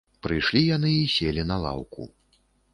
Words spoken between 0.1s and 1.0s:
Прыйшлі яны